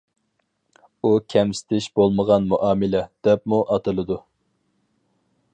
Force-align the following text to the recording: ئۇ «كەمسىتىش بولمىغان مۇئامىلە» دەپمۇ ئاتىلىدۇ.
ئۇ 1.03 1.11
«كەمسىتىش 1.33 1.89
بولمىغان 1.99 2.49
مۇئامىلە» 2.53 3.05
دەپمۇ 3.29 3.63
ئاتىلىدۇ. 3.77 4.21